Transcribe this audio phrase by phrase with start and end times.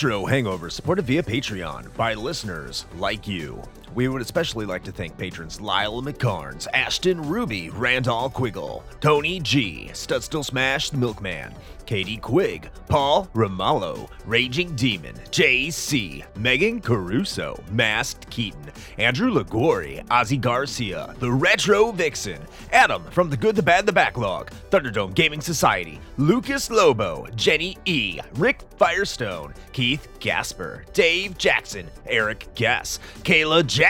[0.00, 3.60] Retro Hangover, supported via Patreon by listeners like you.
[3.98, 9.90] We would especially like to thank patrons Lyle McKarns, Ashton Ruby, Randall Quiggle, Tony G,
[9.92, 11.52] Studstill Smash the Milkman,
[11.84, 21.14] Katie Quigg, Paul Romalho, Raging Demon, JC, Meagan Caruso, Masked Keaton, Andrew Liguori, Ozzy Garcia,
[21.18, 22.40] The Retro Vixen,
[22.72, 28.20] Adam from The Good, the Bad, the Backlog, Thunderdome Gaming Society, Lucas Lobo, Jenny E,
[28.34, 33.87] Rick Firestone, Keith Gasper, Dave Jackson, Eric Gess, Kayla Jackson,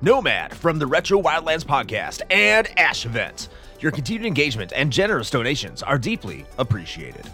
[0.00, 3.48] Nomad from the Retro Wildlands podcast, and Ashevent.
[3.80, 7.30] Your continued engagement and generous donations are deeply appreciated.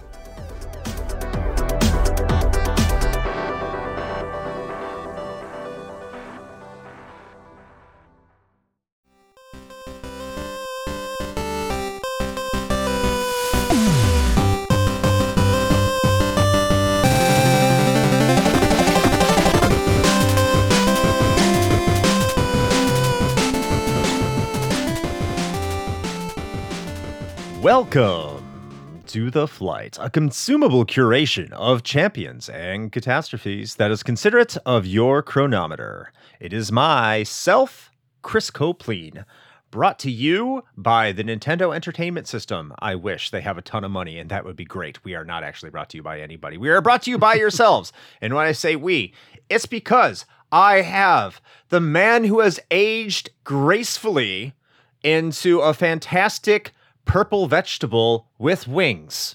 [27.69, 34.87] Welcome to The Flight, a consumable curation of champions and catastrophes that is considerate of
[34.87, 36.11] your chronometer.
[36.41, 37.91] It is myself,
[38.23, 39.27] Chris Copleen,
[39.71, 42.73] brought to you by the Nintendo Entertainment System.
[42.79, 45.05] I wish they have a ton of money, and that would be great.
[45.05, 46.57] We are not actually brought to you by anybody.
[46.57, 47.93] We are brought to you by yourselves.
[48.23, 49.13] And when I say we,
[49.51, 54.55] it's because I have the man who has aged gracefully
[55.03, 56.73] into a fantastic
[57.09, 59.35] purple vegetable with wings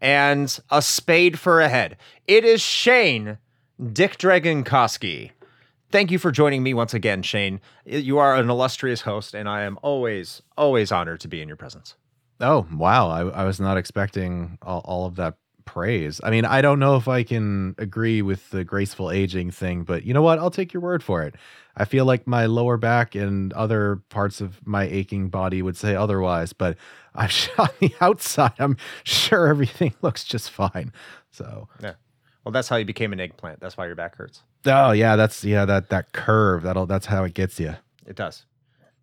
[0.00, 1.96] and a spade for a head.
[2.28, 3.38] It is Shane
[3.92, 5.32] Dick Dragon Koski.
[5.90, 7.60] Thank you for joining me once again, Shane.
[7.84, 11.56] You are an illustrious host, and I am always, always honored to be in your
[11.56, 11.96] presence.
[12.40, 13.08] Oh, wow.
[13.08, 16.20] I, I was not expecting all, all of that praise.
[16.22, 20.04] I mean, I don't know if I can agree with the graceful aging thing, but
[20.04, 20.38] you know what?
[20.38, 21.34] I'll take your word for it.
[21.78, 25.94] I feel like my lower back and other parts of my aching body would say
[25.94, 26.76] otherwise, but
[27.14, 28.52] I'm on the outside.
[28.58, 30.92] I'm sure everything looks just fine.
[31.30, 31.94] So yeah.
[32.44, 33.60] Well, that's how you became an eggplant.
[33.60, 34.42] That's why your back hurts.
[34.66, 36.62] Oh yeah, that's yeah that that curve.
[36.62, 37.74] That'll that's how it gets you.
[38.06, 38.44] It does.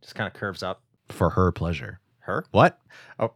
[0.02, 2.00] Just kind of curves up for her pleasure.
[2.19, 2.80] Her what?
[3.19, 3.34] Oh,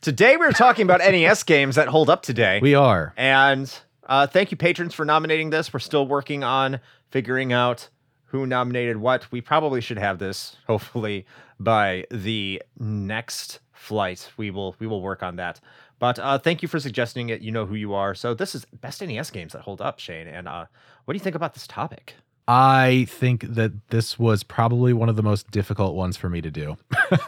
[0.00, 2.60] today we're talking about NES games that hold up today.
[2.62, 3.72] We are, and
[4.04, 5.72] uh, thank you patrons for nominating this.
[5.72, 6.80] We're still working on
[7.10, 7.88] figuring out
[8.30, 9.30] who nominated what.
[9.30, 11.26] We probably should have this hopefully
[11.58, 14.30] by the next flight.
[14.36, 15.60] We will we will work on that.
[15.98, 17.42] But uh, thank you for suggesting it.
[17.42, 18.14] You know who you are.
[18.14, 20.26] So this is best NES games that hold up, Shane.
[20.26, 20.64] And uh,
[21.04, 22.14] what do you think about this topic?
[22.48, 26.50] I think that this was probably one of the most difficult ones for me to
[26.50, 26.76] do.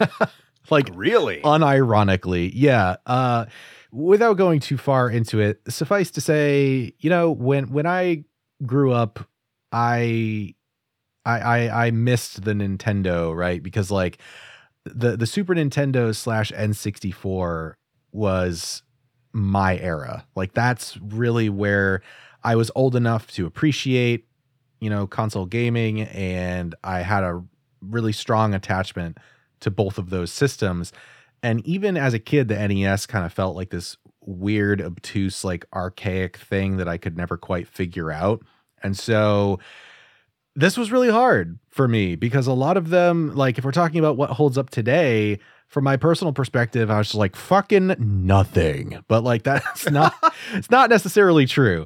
[0.69, 2.95] like really, unironically, yeah.
[3.05, 3.45] Uh,
[3.91, 8.25] without going too far into it, suffice to say, you know, when when I
[8.65, 9.19] grew up,
[9.71, 10.55] I
[11.25, 13.61] I, I I missed the Nintendo, right?
[13.61, 14.17] Because like
[14.85, 17.73] the the Super Nintendo slash N64
[18.11, 18.83] was
[19.31, 20.25] my era.
[20.35, 22.01] Like that's really where
[22.43, 24.27] I was old enough to appreciate,
[24.79, 27.43] you know, console gaming and I had a
[27.81, 29.17] really strong attachment
[29.61, 30.91] to both of those systems.
[31.41, 35.65] And even as a kid, the NES kind of felt like this weird, obtuse, like
[35.73, 38.43] archaic thing that I could never quite figure out.
[38.81, 39.59] And so
[40.55, 43.99] this was really hard for me because a lot of them, like if we're talking
[43.99, 49.03] about what holds up today, from my personal perspective, I was just like fucking nothing.
[49.07, 50.13] But like that's not
[50.53, 51.85] it's not necessarily true.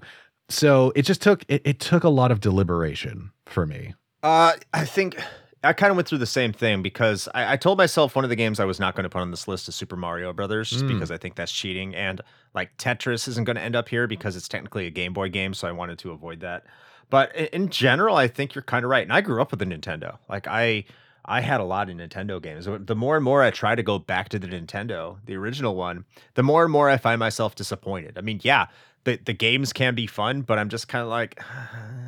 [0.50, 3.96] So it just took it, it took a lot of deliberation for me.
[4.22, 5.18] Uh I think
[5.64, 8.30] I kind of went through the same thing because I, I, told myself one of
[8.30, 10.70] the games I was not going to put on this list is Super Mario Brothers,
[10.70, 10.88] just mm.
[10.88, 12.22] because I think that's cheating, and
[12.54, 15.56] like Tetris isn't going to end up here because it's technically a Game Boy game,
[15.56, 16.66] so I wanted to avoid that.
[17.10, 19.04] But in general, I think you're kind of right.
[19.04, 20.18] And I grew up with a Nintendo.
[20.30, 20.86] Like I
[21.26, 22.68] I had a lot of Nintendo games.
[22.86, 26.06] The more and more I try to go back to the Nintendo, the original one,
[26.36, 28.18] the more and more I find myself disappointed.
[28.18, 28.68] I mean, yeah,
[29.04, 31.42] the the games can be fun, but I'm just kind of like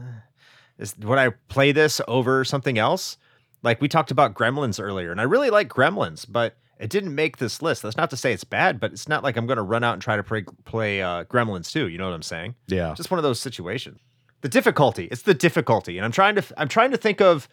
[0.77, 3.17] is would I play this over something else?
[3.63, 7.37] Like we talked about Gremlins earlier, and I really like Gremlins, but it didn't make
[7.37, 7.81] this list.
[7.81, 9.91] That's not to say it's bad, but it's not like I'm going to run out
[9.91, 11.89] and try to play, play uh, Gremlins too.
[11.89, 12.55] You know what I'm saying?
[12.67, 12.93] Yeah.
[12.95, 13.99] Just one of those situations
[14.41, 15.05] the difficulty.
[15.11, 17.47] It's the difficulty, and I'm trying to I'm trying to think of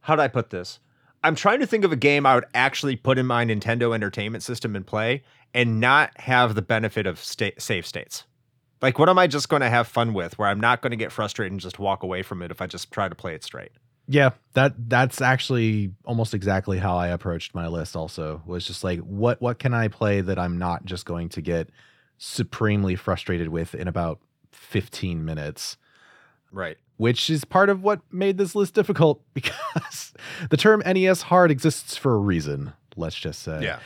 [0.00, 0.80] how do I put this.
[1.22, 4.42] I'm trying to think of a game I would actually put in my Nintendo Entertainment
[4.42, 5.22] System and play,
[5.54, 8.24] and not have the benefit of state, save states.
[8.82, 10.38] Like, what am I just going to have fun with?
[10.38, 12.66] Where I'm not going to get frustrated and just walk away from it if I
[12.66, 13.72] just try to play it straight.
[14.06, 17.96] Yeah, that that's actually almost exactly how I approached my list.
[17.96, 21.40] Also, was just like, what what can I play that I'm not just going to
[21.40, 21.70] get
[22.18, 24.20] supremely frustrated with in about
[24.52, 25.78] 15 minutes
[26.54, 26.76] Right.
[26.96, 30.14] which is part of what made this list difficult because
[30.50, 33.62] the term NES hard exists for a reason, let's just say.
[33.62, 33.80] Yeah.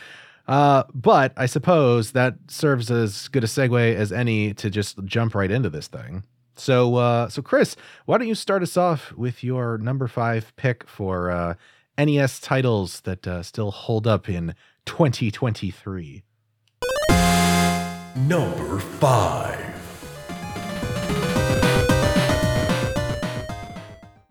[0.47, 5.35] Uh, but I suppose that serves as good a segue as any to just jump
[5.35, 6.25] right into this thing.
[6.57, 7.77] So, uh, so Chris,
[8.07, 11.55] why don't you start us off with your number five pick for uh,
[11.99, 14.55] NES titles that uh, still hold up in
[14.87, 16.23] 2023?
[18.17, 19.78] Number 5.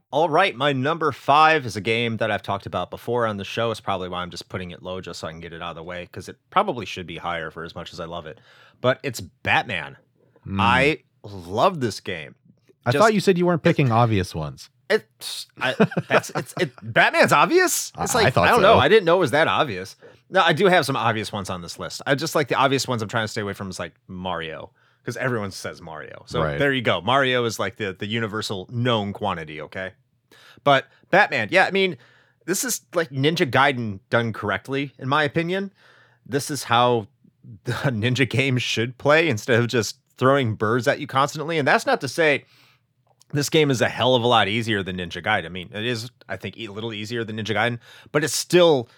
[0.10, 3.44] All right, my number five is a game that I've talked about before on the
[3.44, 3.72] show.
[3.72, 5.72] It's probably why I'm just putting it low just so I can get it out
[5.72, 8.26] of the way because it probably should be higher for as much as I love
[8.26, 8.40] it.
[8.80, 9.98] But it's Batman.
[10.46, 10.62] Hmm.
[10.62, 12.36] I love this game.
[12.86, 14.70] I just- thought you said you weren't picking obvious ones.
[14.90, 15.76] It's I,
[16.08, 16.72] that's it's it.
[16.82, 17.92] Batman's obvious.
[18.00, 18.62] It's I- I like I, don't so.
[18.62, 18.78] know.
[18.80, 19.98] I didn't know it was that obvious.
[20.30, 22.02] No, I do have some obvious ones on this list.
[22.08, 23.02] I just like the obvious ones.
[23.02, 24.72] I'm trying to stay away from is like Mario
[25.08, 26.24] because everyone says Mario.
[26.26, 26.60] So Right.
[26.60, 27.00] there you go.
[27.00, 29.62] Mario is like the the universal known quantity.
[29.62, 29.94] Okay,
[30.66, 31.48] but Batman.
[31.50, 31.96] Yeah, I mean,
[32.46, 35.72] this is like Ninja Gaiden done correctly, in my opinion.
[36.26, 37.08] This is how
[37.64, 41.58] the ninja game should play instead of just throwing birds at you constantly.
[41.58, 42.44] And that's not to say
[43.32, 45.46] this game is a hell of a lot easier than Ninja Gaiden.
[45.46, 47.80] I mean, it is, I think, a little easier than Ninja Gaiden,
[48.12, 48.90] but it's still,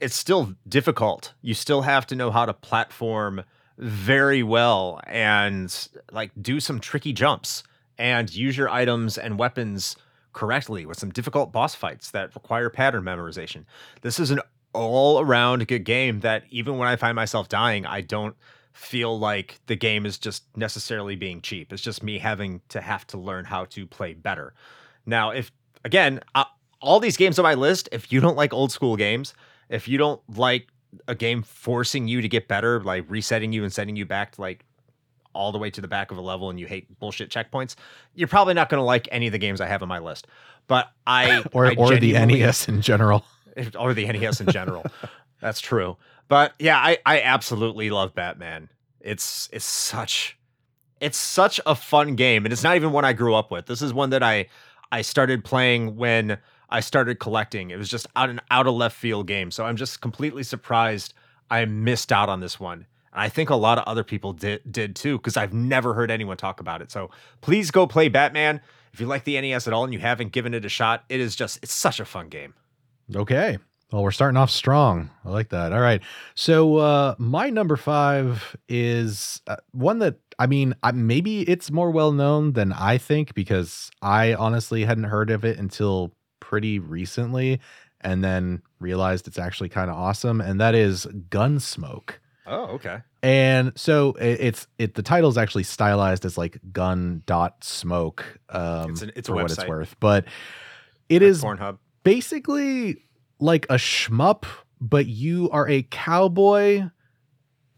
[0.00, 1.34] it's still difficult.
[1.42, 3.44] You still have to know how to platform
[3.78, 7.62] very well and like do some tricky jumps
[7.98, 9.96] and use your items and weapons
[10.32, 13.64] correctly with some difficult boss fights that require pattern memorization.
[14.02, 14.40] This is an
[14.72, 18.36] all around good game that even when I find myself dying, I don't
[18.72, 21.72] feel like the game is just necessarily being cheap.
[21.72, 24.52] It's just me having to have to learn how to play better.
[25.06, 25.52] Now, if
[25.84, 26.44] again, uh,
[26.80, 29.32] all these games on my list, if you don't like old school games,
[29.68, 30.66] if you don't like
[31.08, 34.40] a game forcing you to get better, like resetting you and sending you back to
[34.40, 34.64] like
[35.34, 37.74] all the way to the back of a level and you hate bullshit checkpoints,
[38.14, 40.26] you're probably not going to like any of the games I have on my list.
[40.66, 43.24] But I Or, I or the NES in general.
[43.78, 44.84] or the NES in general.
[45.40, 45.96] That's true.
[46.28, 48.70] But yeah, I, I absolutely love Batman.
[49.00, 50.38] It's it's such
[51.00, 53.66] it's such a fun game, and it's not even one I grew up with.
[53.66, 54.46] This is one that I
[54.90, 56.38] I started playing when
[56.74, 57.70] I started collecting.
[57.70, 59.52] It was just out an out of left field game.
[59.52, 61.14] So I'm just completely surprised
[61.48, 62.86] I missed out on this one.
[63.12, 66.10] And I think a lot of other people did did too, because I've never heard
[66.10, 66.90] anyone talk about it.
[66.90, 67.10] So
[67.42, 68.60] please go play Batman.
[68.92, 71.20] If you like the NES at all and you haven't given it a shot, it
[71.20, 72.54] is just it's such a fun game.
[73.14, 73.58] Okay.
[73.92, 75.10] Well, we're starting off strong.
[75.24, 75.72] I like that.
[75.72, 76.02] All right.
[76.34, 81.92] So, uh, my number five is uh, one that, I mean, I, maybe it's more
[81.92, 86.12] well known than I think because I honestly hadn't heard of it until
[86.48, 87.58] pretty recently
[88.02, 90.40] and then realized it's actually kind of awesome.
[90.42, 92.10] And that is Gunsmoke.
[92.46, 92.98] Oh, okay.
[93.22, 98.38] And so it, it's it the title is actually stylized as like gun dot smoke
[98.50, 99.96] um It's an- it's a for what it's worth.
[100.00, 100.26] But
[101.08, 101.78] it Like is Pornhub.
[102.02, 102.98] basically
[103.40, 104.44] like a shmup,
[104.80, 106.90] but you are a cowboy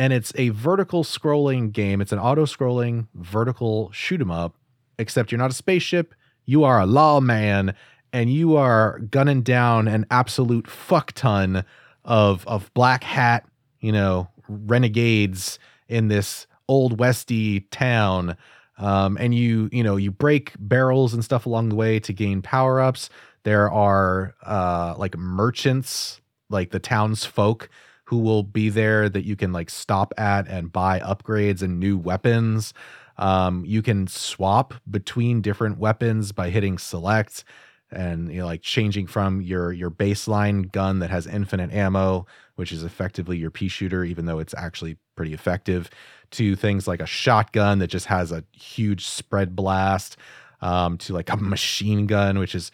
[0.00, 2.00] and it's a vertical scrolling game.
[2.00, 4.56] It's an auto scrolling vertical shoot 'em up,
[4.98, 6.12] except you're not a spaceship,
[6.44, 7.72] you are a lawman
[8.12, 11.64] and you are gunning down an absolute fuck ton
[12.04, 13.46] of of black hat,
[13.80, 15.58] you know, renegades
[15.88, 18.36] in this old westy town.
[18.78, 22.42] Um, and you, you know, you break barrels and stuff along the way to gain
[22.42, 23.08] power ups.
[23.44, 26.20] There are uh like merchants,
[26.50, 27.68] like the townsfolk
[28.04, 31.98] who will be there that you can like stop at and buy upgrades and new
[31.98, 32.72] weapons.
[33.18, 37.44] Um, you can swap between different weapons by hitting select
[37.90, 42.26] and you know like changing from your your baseline gun that has infinite ammo,
[42.56, 45.88] which is effectively your pea shooter, even though it's actually pretty effective,
[46.32, 50.16] to things like a shotgun that just has a huge spread blast,
[50.60, 52.70] um, to like a machine gun, which is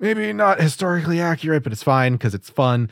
[0.00, 2.90] maybe not historically accurate, but it's fine because it's fun.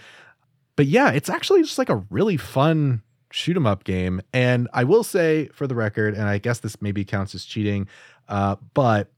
[0.76, 4.20] But yeah, it's actually just like a really fun shoot 'em up game.
[4.32, 7.88] And I will say for the record, and I guess this maybe counts as cheating,
[8.28, 9.10] uh, but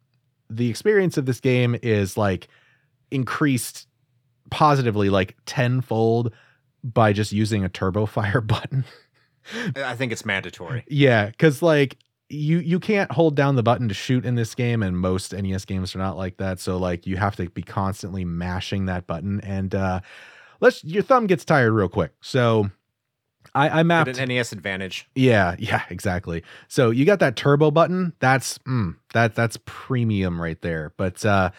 [0.50, 2.48] the experience of this game is like
[3.10, 3.86] increased
[4.50, 6.32] positively like tenfold
[6.82, 8.84] by just using a turbo fire button.
[9.76, 10.84] I think it's mandatory.
[10.88, 11.98] Yeah, because like
[12.28, 15.64] you you can't hold down the button to shoot in this game, and most NES
[15.64, 16.60] games are not like that.
[16.60, 20.00] So like you have to be constantly mashing that button, and uh
[20.60, 22.12] let's your thumb gets tired real quick.
[22.22, 22.70] So
[23.54, 25.08] I, I mapped Get an NES advantage.
[25.14, 26.42] yeah, yeah, exactly.
[26.68, 28.12] So you got that turbo button.
[28.20, 30.92] That's mm, that that's premium right there.
[30.96, 31.50] But uh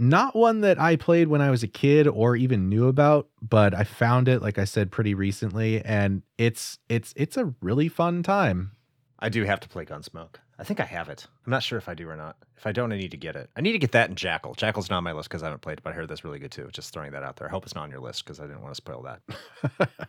[0.00, 3.74] not one that I played when I was a kid or even knew about, but
[3.74, 8.22] I found it like I said pretty recently and it's it's it's a really fun
[8.22, 8.72] time.
[9.18, 10.36] I do have to play Gunsmoke.
[10.60, 11.26] I think I have it.
[11.46, 12.36] I'm not sure if I do or not.
[12.56, 13.48] If I don't, I need to get it.
[13.56, 14.54] I need to get that in Jackal.
[14.54, 16.40] Jackal's not on my list because I haven't played it, but I heard that's really
[16.40, 16.68] good too.
[16.72, 17.46] Just throwing that out there.
[17.46, 20.08] I hope it's not on your list because I didn't want to spoil that.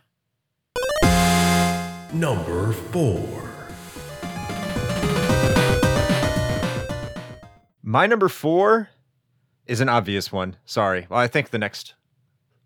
[2.12, 3.38] Number four.
[7.82, 8.88] My number four
[9.66, 10.56] is an obvious one.
[10.64, 11.06] Sorry.
[11.08, 11.94] Well, I think the next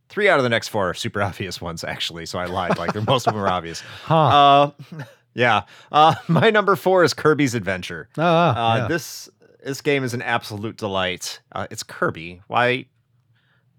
[0.08, 2.26] three out of the next four are super obvious ones, actually.
[2.26, 2.78] So I lied.
[2.78, 3.80] Like most of them are obvious.
[4.04, 4.16] Huh.
[4.16, 4.70] Uh,
[5.34, 5.62] yeah.
[5.92, 8.08] Uh, my number four is Kirby's Adventure.
[8.16, 8.88] Ah, Uh, yeah.
[8.88, 9.28] This
[9.64, 11.40] this game is an absolute delight.
[11.52, 12.40] Uh, it's Kirby.
[12.48, 12.86] Why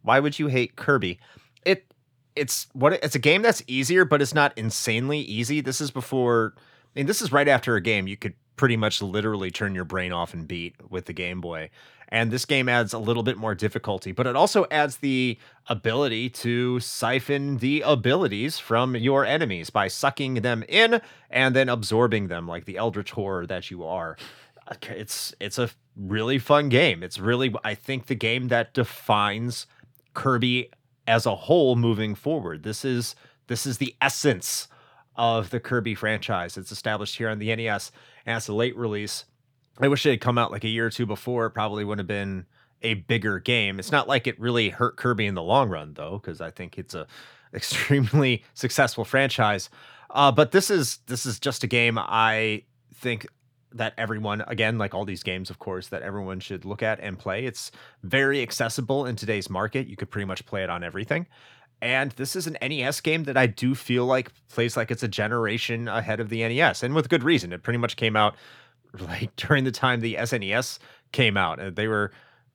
[0.03, 1.19] why would you hate Kirby?
[1.65, 1.85] It
[2.35, 5.61] it's what it's a game that's easier, but it's not insanely easy.
[5.61, 6.53] This is before.
[6.57, 9.83] I mean, this is right after a game you could pretty much literally turn your
[9.83, 11.69] brain off and beat with the Game Boy.
[12.09, 15.37] And this game adds a little bit more difficulty, but it also adds the
[15.67, 21.01] ability to siphon the abilities from your enemies by sucking them in
[21.31, 24.17] and then absorbing them like the eldritch horror that you are.
[24.83, 27.03] It's it's a really fun game.
[27.03, 29.65] It's really I think the game that defines
[30.13, 30.69] Kirby
[31.07, 32.63] as a whole moving forward.
[32.63, 33.15] This is
[33.47, 34.67] this is the essence
[35.15, 36.57] of the Kirby franchise.
[36.57, 37.91] It's established here on the NES
[38.25, 39.25] and it's a late release.
[39.79, 41.45] I wish it had come out like a year or two before.
[41.45, 42.45] It probably would have been
[42.81, 43.79] a bigger game.
[43.79, 46.77] It's not like it really hurt Kirby in the long run though, because I think
[46.77, 47.07] it's a
[47.53, 49.69] extremely successful franchise.
[50.09, 53.27] Uh, but this is this is just a game I think
[53.75, 57.19] that everyone again like all these games of course that everyone should look at and
[57.19, 57.45] play.
[57.45, 57.71] It's
[58.03, 59.87] very accessible in today's market.
[59.87, 61.27] You could pretty much play it on everything.
[61.81, 65.07] And this is an nes game that i do feel like plays like it's a
[65.07, 67.53] generation ahead of the nes and with good reason.
[67.53, 68.35] It pretty much came out
[68.99, 70.79] like during the time the snes
[71.11, 72.11] came out and they were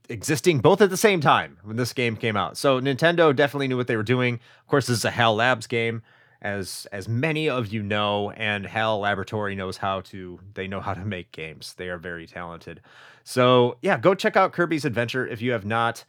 [0.08, 2.56] existing both at the same time when this game came out.
[2.56, 4.34] So nintendo definitely knew what they were doing.
[4.34, 6.02] Of course this is a hal labs game
[6.42, 10.94] as as many of you know and HAL Laboratory knows how to they know how
[10.94, 11.74] to make games.
[11.74, 12.80] They are very talented.
[13.24, 16.04] So yeah go check out kirby's adventure if you have not.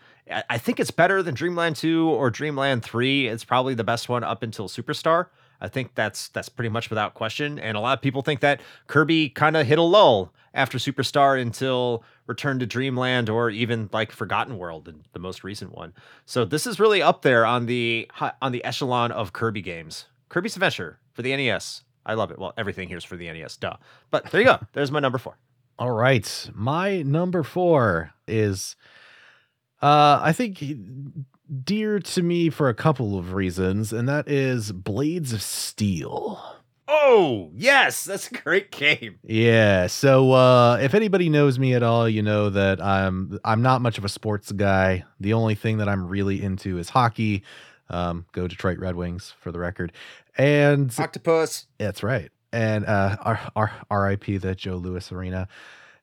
[0.49, 4.23] I, think it's better than dreamland 2 or dreamland 3 it's probably the best one
[4.23, 5.27] up until superstar.
[5.59, 7.59] I think that's that's pretty much without question.
[7.59, 11.39] And a lot of people think that kirby kind of hit a lull after superstar
[11.39, 15.93] until return to dreamland or even like forgotten world the- the most recent one.
[16.25, 18.09] So this is really up there on the
[18.41, 21.83] on the echelon of kirby games Kirby's Adventure for the NES.
[22.05, 22.39] I love it.
[22.39, 23.75] Well, everything here's for the NES, duh.
[24.11, 24.59] But there you go.
[24.71, 25.37] There's my number four.
[25.77, 26.49] All right.
[26.53, 28.77] My number four is,
[29.81, 30.63] uh, I think,
[31.65, 36.41] dear to me for a couple of reasons, and that is Blades of Steel.
[36.87, 38.05] Oh, yes.
[38.05, 39.19] That's a great game.
[39.23, 39.87] Yeah.
[39.87, 43.97] So uh if anybody knows me at all, you know that I'm I'm not much
[43.97, 45.05] of a sports guy.
[45.19, 47.43] The only thing that I'm really into is hockey.
[47.91, 49.91] Um go Detroit Red Wings for the record.
[50.37, 51.67] And Octopus.
[51.77, 52.31] that's right.
[52.51, 55.47] And uh R- R- RIP the Joe Louis Arena.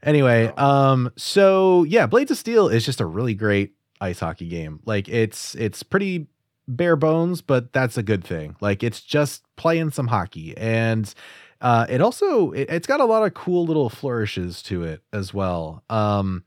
[0.02, 4.80] Anyway, um so yeah, Blades of Steel is just a really great ice hockey game.
[4.86, 6.28] Like it's it's pretty
[6.68, 8.54] bare bones, but that's a good thing.
[8.60, 11.12] Like it's just playing some hockey and
[11.60, 15.34] uh it also it, it's got a lot of cool little flourishes to it as
[15.34, 15.82] well.
[15.90, 16.44] Um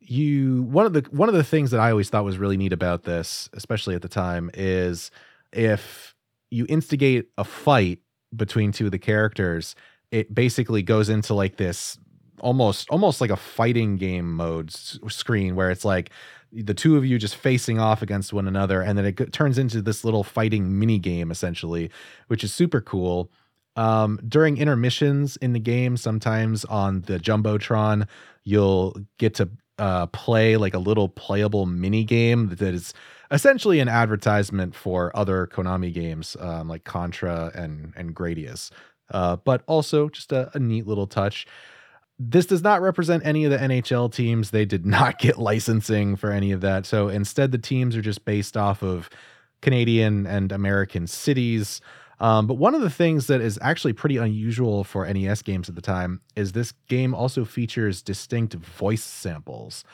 [0.00, 2.72] you one of the one of the things that I always thought was really neat
[2.72, 5.10] about this, especially at the time, is
[5.52, 6.14] if
[6.50, 8.00] you instigate a fight
[8.34, 9.74] between two of the characters,
[10.10, 11.98] it basically goes into like this
[12.40, 16.10] almost almost like a fighting game mode s- screen where it's like
[16.52, 19.58] the two of you just facing off against one another and then it go- turns
[19.58, 21.90] into this little fighting mini game essentially
[22.28, 23.30] which is super cool.
[23.76, 28.06] Um during intermissions in the game sometimes on the jumbotron
[28.44, 32.94] you'll get to uh play like a little playable mini game that is
[33.30, 38.70] essentially an advertisement for other konami games um like contra and and gradius
[39.10, 41.46] uh but also just a, a neat little touch
[42.22, 44.50] this does not represent any of the NHL teams.
[44.50, 46.84] They did not get licensing for any of that.
[46.84, 49.08] So instead, the teams are just based off of
[49.62, 51.80] Canadian and American cities.
[52.20, 55.74] Um, but one of the things that is actually pretty unusual for NES games at
[55.74, 59.84] the time is this game also features distinct voice samples.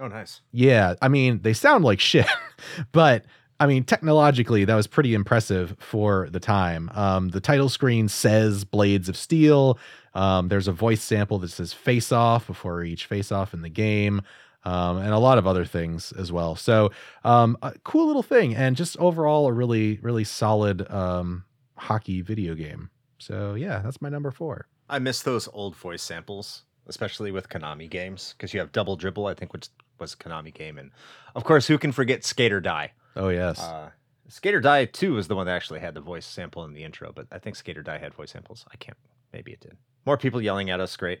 [0.00, 0.40] Oh, nice.
[0.52, 2.26] Yeah, I mean, they sound like shit,
[2.92, 3.24] but
[3.60, 6.90] I mean, technologically, that was pretty impressive for the time.
[6.94, 9.78] Um, the title screen says Blades of Steel.
[10.14, 13.68] Um, there's a voice sample that says Face Off before each face off in the
[13.68, 14.22] game,
[14.64, 16.56] um, and a lot of other things as well.
[16.56, 16.90] So,
[17.24, 21.44] um, a cool little thing, and just overall, a really, really solid um,
[21.76, 22.90] hockey video game.
[23.18, 24.66] So, yeah, that's my number four.
[24.88, 29.26] I miss those old voice samples, especially with Konami games, because you have Double Dribble,
[29.26, 30.78] I think, which was a Konami game.
[30.78, 30.90] And
[31.34, 32.92] of course, who can forget Skate or Die?
[33.16, 33.60] Oh, yes.
[33.60, 33.90] Uh,
[34.28, 36.84] Skate or Die 2 was the one that actually had the voice sample in the
[36.84, 38.64] intro, but I think Skate or Die had voice samples.
[38.72, 38.98] I can't,
[39.32, 39.76] maybe it did.
[40.06, 41.20] More people yelling at us, great.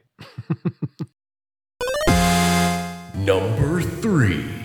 [3.16, 4.63] Number three.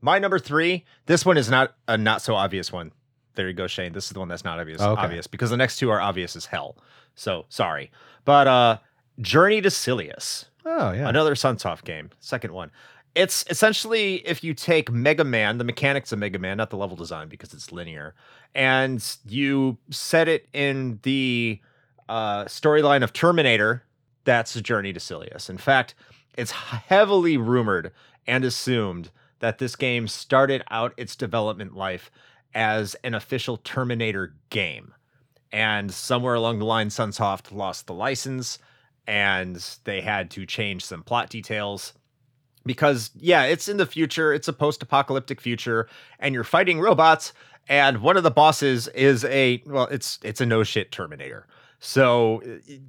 [0.00, 2.92] My number three, this one is not a not so obvious one.
[3.34, 3.92] There you go, Shane.
[3.92, 5.00] This is the one that's not obvious, Okay.
[5.00, 6.76] obvious because the next two are obvious as hell.
[7.14, 7.90] So sorry.
[8.24, 8.78] But uh
[9.20, 10.46] Journey to Silius.
[10.64, 11.08] Oh yeah.
[11.08, 12.10] Another Sunsoft game.
[12.20, 12.70] Second one.
[13.14, 16.96] It's essentially if you take Mega Man, the mechanics of Mega Man, not the level
[16.96, 18.14] design because it's linear,
[18.54, 21.60] and you set it in the
[22.08, 23.82] uh, storyline of Terminator,
[24.24, 25.50] that's Journey to Silius.
[25.50, 25.94] In fact,
[26.38, 27.90] it's heavily rumored
[28.28, 32.10] and assumed that this game started out its development life
[32.54, 34.94] as an official Terminator game.
[35.52, 38.58] And somewhere along the line, Sunsoft lost the license
[39.06, 41.94] and they had to change some plot details
[42.64, 47.32] because yeah it's in the future it's a post-apocalyptic future and you're fighting robots
[47.68, 51.46] and one of the bosses is a well it's it's a no shit terminator
[51.78, 52.42] so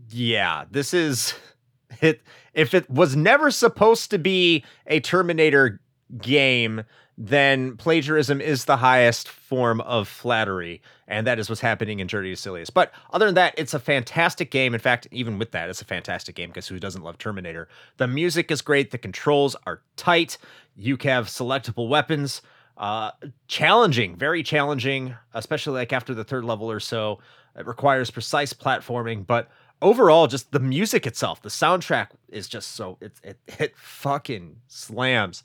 [0.09, 1.33] yeah this is
[2.01, 2.21] it
[2.53, 5.79] if it was never supposed to be a terminator
[6.19, 6.83] game
[7.17, 12.29] then plagiarism is the highest form of flattery and that is what's happening in Journey
[12.29, 12.69] to Silius.
[12.69, 14.73] But other than that, it's a fantastic game.
[14.73, 17.67] In fact, even with that, it's a fantastic game because who doesn't love Terminator?
[17.97, 18.91] The music is great.
[18.91, 20.37] The controls are tight.
[20.75, 22.41] You have selectable weapons.
[22.77, 23.11] Uh,
[23.47, 27.19] challenging, very challenging, especially like after the third level or so.
[27.55, 29.49] It requires precise platforming, but
[29.81, 35.43] overall, just the music itself, the soundtrack is just so it it, it fucking slams,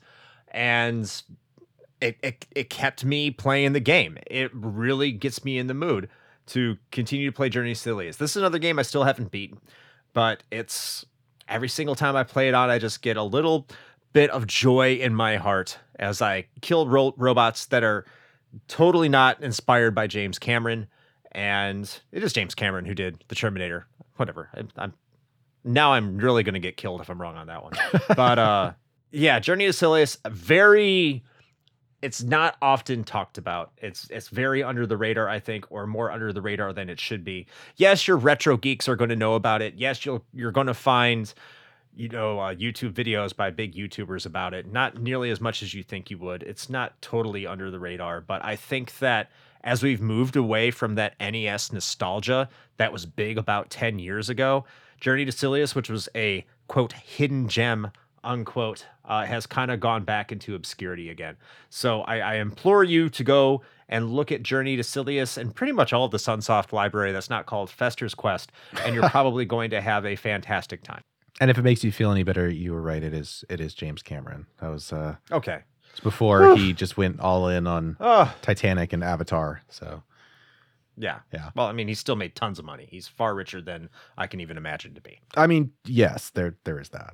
[0.51, 1.23] and
[2.01, 4.17] it, it it kept me playing the game.
[4.27, 6.09] It really gets me in the mood
[6.47, 8.17] to continue to play Journey to Silius.
[8.17, 9.59] This is another game I still haven't beaten,
[10.13, 11.05] but it's
[11.47, 13.67] every single time I play it on, I just get a little
[14.13, 18.05] bit of joy in my heart as I kill ro- robots that are
[18.67, 20.87] totally not inspired by James Cameron.
[21.33, 23.87] And it is James Cameron who did the Terminator.
[24.15, 24.49] Whatever.
[24.55, 24.93] I, I'm
[25.63, 27.73] now I'm really gonna get killed if I'm wrong on that one.
[28.15, 28.71] but uh,
[29.17, 31.23] yeah, Journey to Silius, very
[32.03, 33.71] it's not often talked about.
[33.77, 36.99] It's it's very under the radar, I think, or more under the radar than it
[36.99, 37.47] should be.
[37.75, 39.73] Yes, your retro geeks are going to know about it.
[39.75, 41.33] Yes, you'll you're going to find
[41.95, 44.71] you know uh, YouTube videos by big YouTubers about it.
[44.71, 46.43] Not nearly as much as you think you would.
[46.43, 49.31] It's not totally under the radar, but I think that
[49.63, 54.65] as we've moved away from that NES nostalgia that was big about 10 years ago,
[55.01, 57.91] Journey to Silius, which was a quote hidden gem
[58.23, 61.37] unquote uh, has kind of gone back into obscurity again.
[61.69, 65.71] So I, I, implore you to go and look at Journey to Silius and pretty
[65.73, 68.51] much all of the Sunsoft library that's not called Fester's Quest,
[68.83, 71.01] and you're probably going to have a fantastic time.
[71.39, 73.03] And if it makes you feel any better, you were right.
[73.03, 74.47] It is it is James Cameron.
[74.59, 75.59] That was uh Okay.
[75.91, 79.61] it's before he just went all in on Oh, Titanic and Avatar.
[79.69, 80.03] So
[80.97, 81.19] yeah.
[81.31, 81.51] Yeah.
[81.55, 82.87] Well, I mean, he still made tons of money.
[82.89, 85.19] He's far richer than I can even imagine to be.
[85.35, 87.13] I mean, yes, there there is that.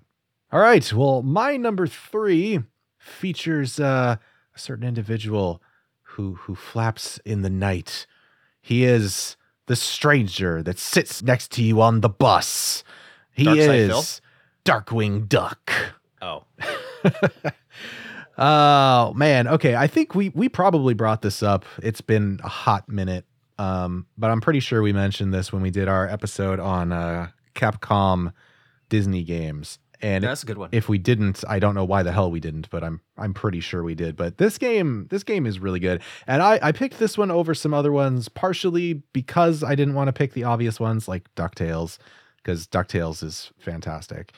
[0.53, 0.93] All right.
[0.93, 2.59] Well, my number three
[2.99, 4.17] features uh,
[4.55, 5.63] a certain individual
[6.03, 8.05] who who flaps in the night.
[8.61, 9.35] He is
[9.65, 12.83] the stranger that sits next to you on the bus.
[13.31, 13.73] He Phil?
[13.73, 14.21] is
[14.63, 15.71] Darkwing Duck.
[16.21, 16.43] Oh,
[18.37, 19.75] Oh man, okay.
[19.75, 21.65] I think we we probably brought this up.
[21.81, 23.25] It's been a hot minute,
[23.57, 27.29] um, but I'm pretty sure we mentioned this when we did our episode on uh,
[27.55, 28.33] Capcom
[28.89, 29.79] Disney games.
[30.03, 30.69] And that's a good one.
[30.73, 33.61] if we didn't, I don't know why the hell we didn't, but I'm I'm pretty
[33.61, 34.17] sure we did.
[34.17, 37.55] But this game, this game is really good, and I I picked this one over
[37.55, 41.97] some other ones partially because I didn't want to pick the obvious ones like Ducktales,
[42.37, 44.33] because Ducktales is fantastic,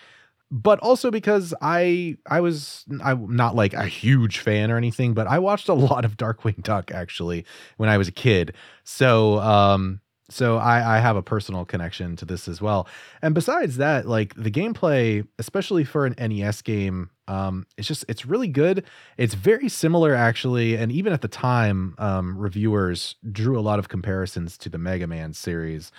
[0.52, 5.26] but also because I I was I'm not like a huge fan or anything, but
[5.26, 7.44] I watched a lot of Darkwing Duck actually
[7.78, 10.00] when I was a kid, so um
[10.30, 12.88] so I, I have a personal connection to this as well.
[13.22, 18.26] And besides that, like the gameplay, especially for an NES game, um, it's just it's
[18.26, 18.86] really good.
[19.18, 23.90] It's very similar actually, and even at the time, um, reviewers drew a lot of
[23.90, 25.92] comparisons to the Mega Man series,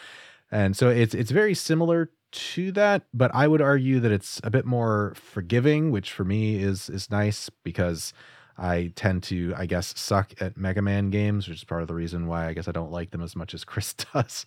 [0.50, 3.02] and so it's it's very similar to that.
[3.12, 7.10] But I would argue that it's a bit more forgiving, which for me is is
[7.10, 8.12] nice because
[8.58, 11.94] I tend to, I guess, suck at Mega Man games, which is part of the
[11.94, 14.46] reason why I guess I don't like them as much as Chris does.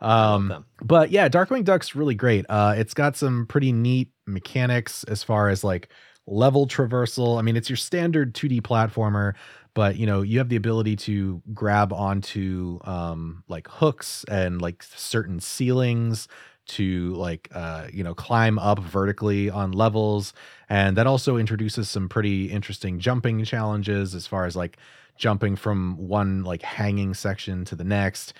[0.00, 2.46] Um, but yeah, Darkwing Duck's really great.
[2.48, 5.90] Uh, it's got some pretty neat mechanics as far as like
[6.26, 7.38] level traversal.
[7.38, 9.34] I mean, it's your standard 2D platformer,
[9.74, 14.82] but you know, you have the ability to grab onto um, like hooks and like
[14.82, 16.28] certain ceilings
[16.76, 20.32] to like uh you know climb up vertically on levels
[20.68, 24.76] and that also introduces some pretty interesting jumping challenges as far as like
[25.16, 28.32] jumping from one like hanging section to the next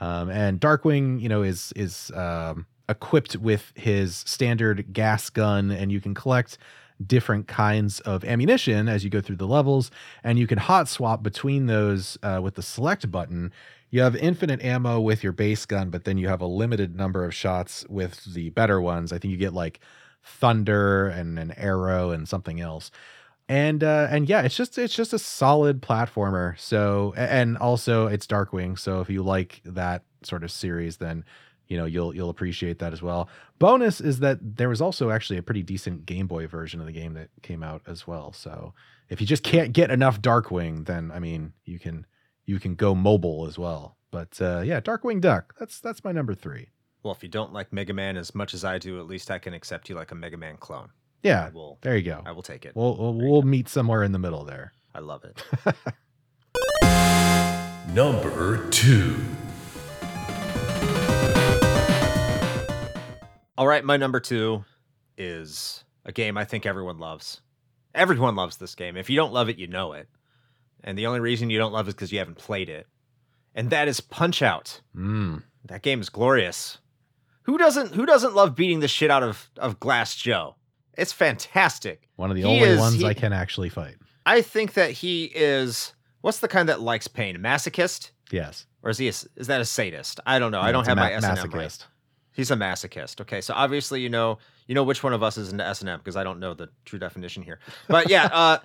[0.00, 5.90] Um, and Darkwing, you know, is is um, equipped with his standard gas gun, and
[5.90, 6.58] you can collect
[7.06, 9.90] different kinds of ammunition as you go through the levels,
[10.24, 13.52] and you can hot swap between those uh, with the select button.
[13.90, 17.24] You have infinite ammo with your base gun, but then you have a limited number
[17.24, 19.12] of shots with the better ones.
[19.12, 19.80] I think you get like
[20.22, 22.90] thunder and an arrow and something else.
[23.48, 26.58] And uh and yeah it's just it's just a solid platformer.
[26.58, 31.24] So and also it's darkwing so if you like that sort of series then
[31.68, 33.28] you know you'll you'll appreciate that as well.
[33.60, 36.92] Bonus is that there was also actually a pretty decent game boy version of the
[36.92, 38.32] game that came out as well.
[38.32, 38.74] So
[39.08, 42.06] if you just can't get enough darkwing then i mean you can
[42.46, 46.34] you can go mobile as well but uh yeah darkwing duck that's that's my number
[46.34, 46.68] three
[47.02, 49.38] Well, if you don't like Mega Man as much as I do, at least I
[49.38, 50.88] can accept you like a Mega Man clone.
[51.22, 51.78] yeah will.
[51.82, 52.72] there you go I will take it.
[52.74, 55.44] we'll we'll, we'll meet somewhere in the middle there I love it.
[57.94, 59.14] Number 2.
[63.58, 64.64] All right, my number two
[65.16, 67.40] is a game I think everyone loves.
[67.94, 68.96] Everyone loves this game.
[68.98, 70.08] If you don't love it, you know it.
[70.86, 72.86] And the only reason you don't love it is because you haven't played it.
[73.54, 74.80] And that is Punch Out.
[74.96, 75.42] mm.
[75.66, 76.78] That game is glorious.
[77.42, 80.54] Who doesn't who doesn't love beating the shit out of, of Glass Joe?
[80.96, 82.08] It's fantastic.
[82.16, 84.90] one of the He only is- ones he- i can actually fight I think that
[84.90, 87.36] he is what's the kind that likes pain?
[87.38, 88.10] Masochist?
[88.32, 90.20] yes Or is he a, is that a sadist?
[90.26, 90.60] I don't know.
[90.60, 91.84] I don't have my S and M masochist.
[92.32, 93.20] He's a masochist.
[93.22, 95.88] Okay, so obviously you know you know which one of us is into S and
[95.90, 97.58] M because I don't know the true definition here.
[97.88, 98.58] But yeah, uh,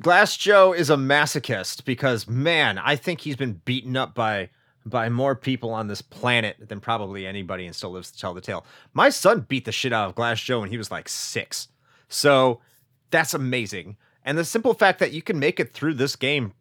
[0.00, 4.50] Glass Joe is a masochist because man, I think he's been beaten up by
[4.84, 8.40] by more people on this planet than probably anybody and still lives to tell the
[8.40, 8.66] tale.
[8.94, 11.68] My son beat the shit out of Glass Joe when he was like six,
[12.08, 12.60] so
[13.10, 13.96] that's amazing.
[14.24, 16.52] And the simple fact that you can make it through this game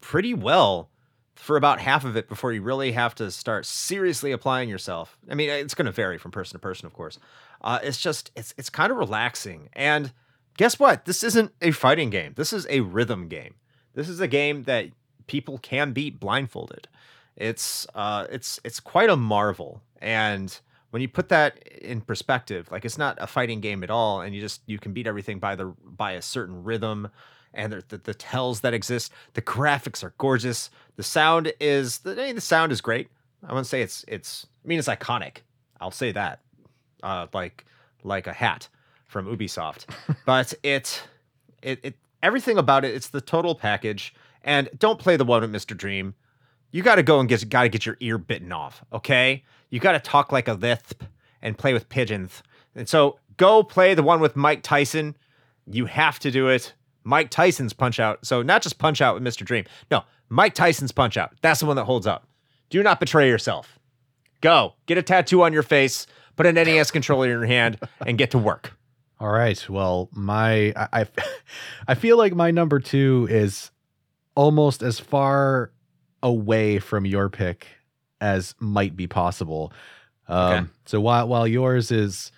[0.00, 0.90] pretty well
[1.34, 5.16] for about half of it before you really have to start seriously applying yourself.
[5.30, 7.18] I mean, it's going to vary from person to person, of course.
[7.62, 9.68] Uh, it's just it's it's kind of relaxing.
[9.72, 10.12] And
[10.58, 11.06] guess what?
[11.06, 12.34] This isn't a fighting game.
[12.36, 13.54] This is a rhythm game.
[13.94, 14.88] This is a game that
[15.26, 16.88] people can beat blindfolded.
[17.36, 19.80] It's uh it's it's quite a marvel.
[20.02, 20.58] And
[20.90, 24.34] when you put that in perspective, like it's not a fighting game at all, and
[24.34, 27.08] you just you can beat everything by the by a certain rhythm
[27.54, 29.12] and the, the, the tells that exist.
[29.34, 30.70] The graphics are gorgeous.
[30.96, 33.08] The sound is the, I mean, the sound is great.
[33.44, 35.38] I wouldn't say it's it's I mean it's iconic.
[35.80, 36.40] I'll say that.
[37.00, 37.64] Uh, like
[38.02, 38.68] like a hat
[39.08, 39.86] from Ubisoft.
[40.24, 41.02] but it
[41.62, 44.14] it it everything about it, it's the total package.
[44.44, 45.76] And don't play the one with Mr.
[45.76, 46.14] Dream.
[46.70, 49.42] You got to go and get got to get your ear bitten off, okay?
[49.70, 51.02] You got to talk like a lisp
[51.42, 52.42] and play with pigeons.
[52.74, 55.16] And so go play the one with Mike Tyson.
[55.66, 56.74] You have to do it.
[57.04, 58.24] Mike Tyson's Punch Out.
[58.24, 59.44] So not just Punch Out with Mr.
[59.44, 59.64] Dream.
[59.90, 61.34] No, Mike Tyson's Punch Out.
[61.42, 62.26] That's the one that holds up.
[62.70, 63.78] Do not betray yourself.
[64.40, 68.18] Go get a tattoo on your face, put an NES controller in your hand, and
[68.18, 68.77] get to work.
[69.20, 69.68] All right.
[69.68, 71.06] Well, my I, I
[71.88, 73.70] I feel like my number two is
[74.34, 75.72] almost as far
[76.22, 77.66] away from your pick
[78.20, 79.72] as might be possible.
[80.28, 80.66] Um, Okay.
[80.86, 82.30] So while while yours is,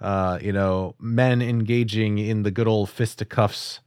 [0.00, 3.80] uh, you know, men engaging in the good old fisticuffs,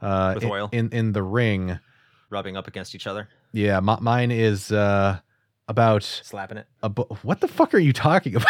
[0.00, 0.68] uh, With in- oil.
[0.72, 1.78] in in the ring.
[2.30, 5.18] Rubbing up against each other, Yeah, m- mine is uh
[5.68, 6.66] about slapping it.
[6.82, 6.88] a
[7.22, 8.46] what the fuck are you talking about?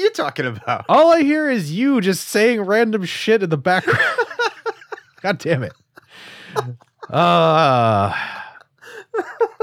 [0.00, 0.86] You talking about?
[0.88, 4.00] All I hear is you just saying random shit in the background.
[5.20, 5.72] God damn it.
[7.10, 8.14] Uh,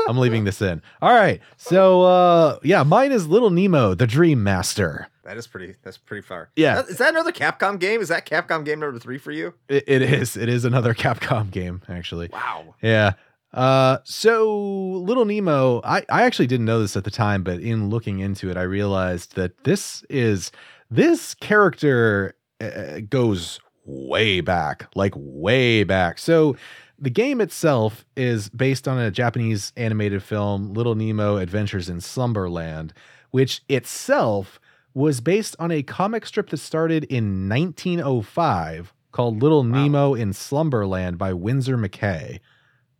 [0.07, 0.81] I'm leaving this in.
[1.01, 1.41] All right.
[1.57, 5.07] So uh yeah, mine is Little Nemo, the Dream Master.
[5.23, 5.75] That is pretty.
[5.83, 6.49] That's pretty far.
[6.55, 6.83] Yeah.
[6.83, 7.99] Is that another Capcom game?
[7.99, 9.53] Is that Capcom game number three for you?
[9.67, 10.37] It, it is.
[10.37, 12.29] It is another Capcom game, actually.
[12.31, 12.75] Wow.
[12.81, 13.13] Yeah.
[13.53, 17.89] Uh, so Little Nemo, I, I actually didn't know this at the time, but in
[17.89, 20.51] looking into it, I realized that this is
[20.89, 26.19] this character uh, goes way back, like way back.
[26.19, 26.55] So
[26.99, 32.93] the game itself is based on a Japanese animated film, Little Nemo Adventures in Slumberland,
[33.31, 34.59] which itself
[34.93, 39.83] was based on a comic strip that started in 1905 called Little Wow.
[39.83, 42.39] Nemo in Slumberland by Winsor McCay.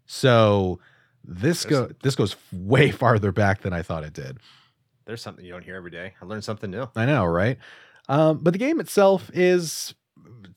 [0.08, 0.80] So
[1.24, 4.38] this There's- go this goes way farther back than I thought it did.
[5.06, 6.16] There's something you don't hear every day.
[6.22, 6.90] I learned something new.
[6.96, 7.58] I know, right?
[8.10, 9.94] Um, but the game itself is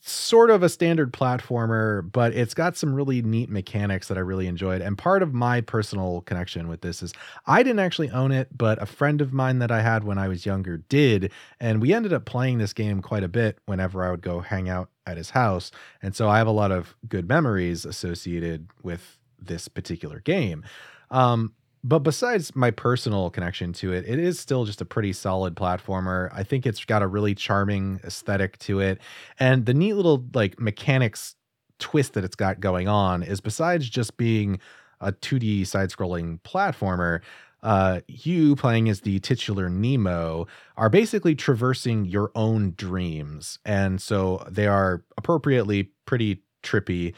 [0.01, 4.47] sort of a standard platformer, but it's got some really neat mechanics that I really
[4.47, 4.81] enjoyed.
[4.81, 7.13] And part of my personal connection with this is
[7.47, 10.27] I didn't actually own it, but a friend of mine that I had when I
[10.27, 11.31] was younger did.
[11.61, 14.69] And we ended up playing this game quite a bit whenever I would go hang
[14.69, 15.71] out at his house.
[16.03, 20.65] And so I have a lot of good memories associated with this particular game.
[21.11, 25.55] Um, but besides my personal connection to it, it is still just a pretty solid
[25.55, 26.29] platformer.
[26.33, 29.01] I think it's got a really charming aesthetic to it.
[29.39, 31.37] And the neat little like mechanics
[31.79, 34.61] twist that it's got going on is besides just being
[35.01, 37.21] a 2D side scrolling platformer,
[37.63, 43.59] uh, you playing as the titular Nemo are basically traversing your own dreams.
[43.65, 47.15] And so they are appropriately pretty trippy.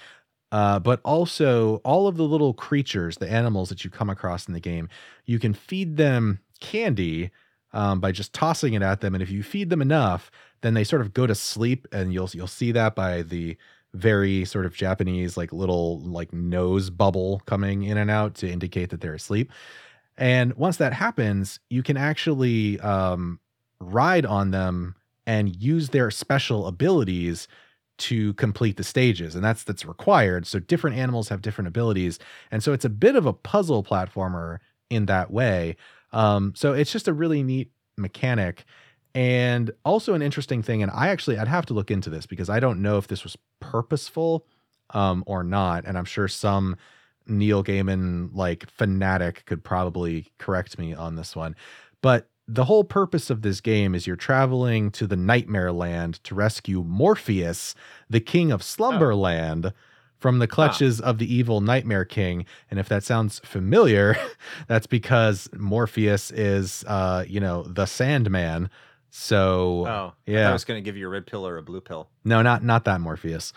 [0.53, 4.53] Uh, but also all of the little creatures, the animals that you come across in
[4.53, 4.87] the game,
[5.25, 7.31] you can feed them candy
[7.73, 9.15] um, by just tossing it at them.
[9.15, 12.29] And if you feed them enough, then they sort of go to sleep, and you'll
[12.35, 13.57] you'll see that by the
[13.95, 18.91] very sort of Japanese like little like nose bubble coming in and out to indicate
[18.91, 19.51] that they're asleep.
[20.19, 23.41] And once that happens, you can actually um,
[23.81, 27.49] ride on them and use their special abilities
[28.03, 30.47] to complete the stages and that's that's required.
[30.47, 32.19] So different animals have different abilities
[32.51, 34.59] and so it's a bit of a puzzle platformer
[34.91, 35.77] in that way.
[36.13, 38.65] Um, so it's just a really neat mechanic
[39.15, 42.49] and also an interesting thing and i actually i'd have to look into this because
[42.49, 44.47] i don't know if this was purposeful
[44.95, 46.75] um, or not and i'm sure some
[47.27, 51.55] neil gaiman like fanatic could probably correct me on this one.
[52.01, 56.35] But the whole purpose of this game is you're traveling to the nightmare land to
[56.35, 57.75] rescue Morpheus,
[58.11, 59.73] the king of Slumberland, oh.
[60.19, 62.45] from the clutches of the evil Nightmare King.
[62.71, 64.17] And if that sounds familiar,
[64.67, 68.71] that's because Morpheus is, uh, you know, the Sandman.
[69.11, 71.83] So, oh, yeah, I was going to give you a red pill or a blue
[71.83, 72.09] pill.
[72.25, 73.53] No, not not that Morpheus.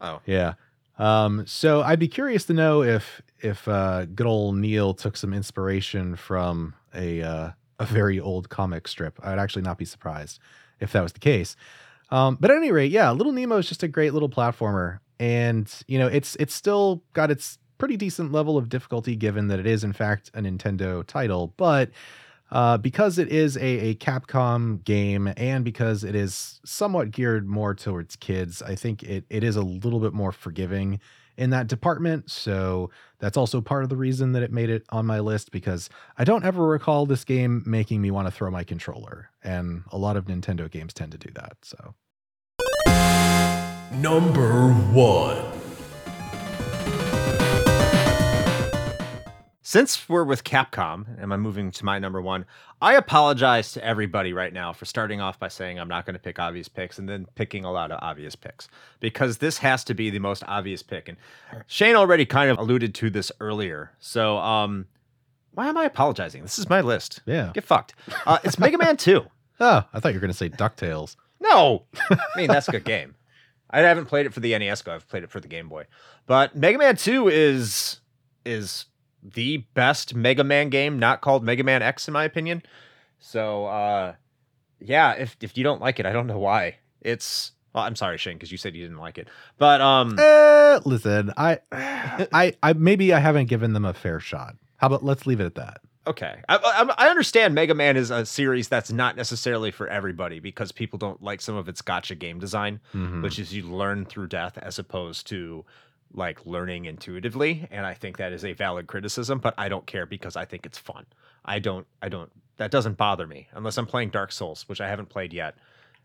[0.00, 0.54] Oh, yeah.
[0.98, 5.32] Um, so I'd be curious to know if if uh, good old Neil took some
[5.32, 9.18] inspiration from a uh, a very old comic strip.
[9.24, 10.38] I'd actually not be surprised
[10.78, 11.56] if that was the case.
[12.10, 15.72] Um, but at any rate, yeah, Little Nemo is just a great little platformer, and
[15.88, 19.66] you know, it's it's still got its pretty decent level of difficulty given that it
[19.66, 21.90] is in fact a Nintendo title, but
[22.50, 27.74] uh, because it is a, a Capcom game and because it is somewhat geared more
[27.74, 31.00] towards kids, I think it it is a little bit more forgiving
[31.40, 32.30] in that department.
[32.30, 35.88] So that's also part of the reason that it made it on my list because
[36.18, 39.30] I don't ever recall this game making me want to throw my controller.
[39.42, 41.56] And a lot of Nintendo games tend to do that.
[41.62, 41.94] So.
[43.94, 45.59] Number one.
[49.70, 52.44] Since we're with Capcom and I'm moving to my number one,
[52.82, 56.20] I apologize to everybody right now for starting off by saying I'm not going to
[56.20, 58.66] pick obvious picks and then picking a lot of obvious picks
[58.98, 61.08] because this has to be the most obvious pick.
[61.08, 61.16] And
[61.68, 63.92] Shane already kind of alluded to this earlier.
[64.00, 64.86] So, um,
[65.52, 66.42] why am I apologizing?
[66.42, 67.20] This is my list.
[67.24, 67.52] Yeah.
[67.54, 67.94] Get fucked.
[68.26, 69.24] Uh, it's Mega Man 2.
[69.62, 71.14] Oh, I thought you were going to say DuckTales.
[71.38, 71.84] No.
[72.10, 73.14] I mean, that's a good game.
[73.70, 74.94] I haven't played it for the NES go.
[74.94, 75.84] I've played it for the Game Boy.
[76.26, 78.00] But Mega Man 2 is
[78.46, 78.86] is
[79.22, 82.62] the best Mega Man game, not called Mega Man X, in my opinion.
[83.18, 84.14] So, uh,
[84.80, 86.76] yeah, if if you don't like it, I don't know why.
[87.00, 89.28] It's well, I'm sorry, Shane, because you said you didn't like it.
[89.58, 94.56] But um, uh, listen, I, I, I maybe I haven't given them a fair shot.
[94.78, 95.80] How about let's leave it at that.
[96.06, 100.40] Okay, I, I, I, understand Mega Man is a series that's not necessarily for everybody
[100.40, 103.20] because people don't like some of its gotcha game design, mm-hmm.
[103.20, 105.66] which is you learn through death as opposed to
[106.12, 110.06] like learning intuitively and i think that is a valid criticism but i don't care
[110.06, 111.06] because i think it's fun.
[111.44, 114.88] I don't i don't that doesn't bother me unless i'm playing dark souls which i
[114.88, 115.56] haven't played yet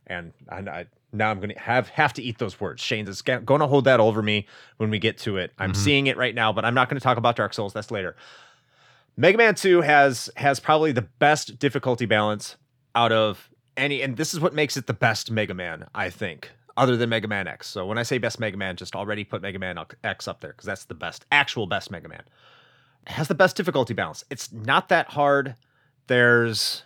[0.07, 2.81] and I, I now i'm gonna have have to eat those words.
[2.81, 5.51] Shane's is going to hold that over me when we get to it.
[5.57, 5.81] I'm mm-hmm.
[5.81, 8.15] seeing it right now but i'm not going to talk about dark souls that's later.
[9.17, 12.57] Mega man 2 has has probably the best difficulty balance
[12.93, 16.51] out of any and this is what makes it the best mega man i think
[16.77, 17.67] other than Mega Man X.
[17.67, 20.51] So when I say best Mega Man, just already put Mega Man X up there
[20.51, 22.23] because that's the best, actual best Mega Man.
[23.07, 24.23] It has the best difficulty balance.
[24.29, 25.55] It's not that hard.
[26.07, 26.83] There's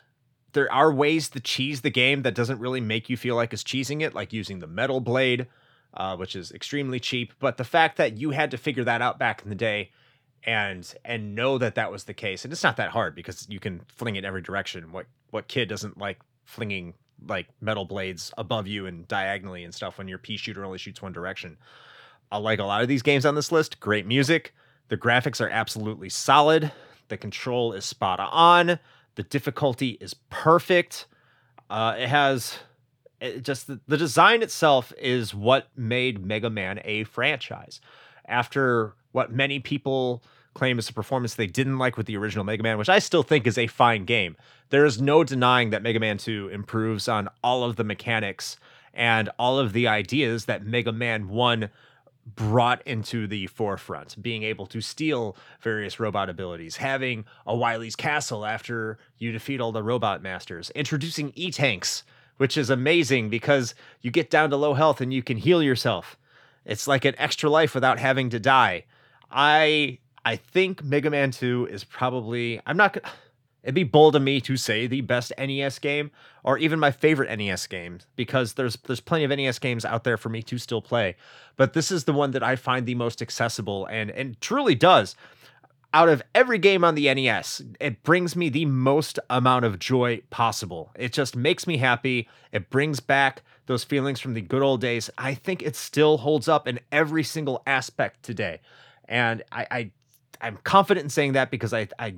[0.53, 3.63] there are ways to cheese the game that doesn't really make you feel like it's
[3.63, 5.47] cheesing it, like using the metal blade,
[5.93, 7.33] uh, which is extremely cheap.
[7.39, 9.91] But the fact that you had to figure that out back in the day
[10.43, 13.59] and and know that that was the case, and it's not that hard because you
[13.59, 14.91] can fling it every direction.
[14.91, 16.95] What what kid doesn't like flinging
[17.27, 21.01] like metal blades above you and diagonally and stuff when your pea shooter only shoots
[21.01, 21.57] one direction.
[22.31, 23.79] I like a lot of these games on this list.
[23.79, 24.53] Great music.
[24.89, 26.71] The graphics are absolutely solid.
[27.07, 28.79] The control is spot on.
[29.15, 31.07] The difficulty is perfect.
[31.69, 32.59] Uh, it has
[33.21, 37.81] it just the, the design itself is what made Mega Man a franchise.
[38.27, 42.63] After what many people claim is a performance they didn't like with the original Mega
[42.63, 44.35] Man, which I still think is a fine game.
[44.69, 48.57] There is no denying that Mega Man 2 improves on all of the mechanics
[48.93, 51.69] and all of the ideas that Mega Man 1
[52.35, 58.45] brought into the forefront, being able to steal various robot abilities, having a Wily's Castle
[58.45, 62.03] after you defeat all the robot masters, introducing E tanks,
[62.37, 66.17] which is amazing because you get down to low health and you can heal yourself.
[66.65, 68.85] It's like an extra life without having to die.
[69.31, 72.97] I I think Mega Man 2 is probably I'm not
[73.63, 76.11] it'd be bold of me to say the best NES game
[76.43, 80.17] or even my favorite NES game because there's there's plenty of NES games out there
[80.17, 81.15] for me to still play.
[81.57, 85.15] But this is the one that I find the most accessible and and truly does.
[85.91, 90.21] Out of every game on the NES, it brings me the most amount of joy
[90.29, 90.91] possible.
[90.95, 92.29] It just makes me happy.
[92.51, 95.09] It brings back those feelings from the good old days.
[95.17, 98.59] I think it still holds up in every single aspect today.
[99.05, 99.91] And I, I
[100.41, 102.15] I'm confident in saying that because I, I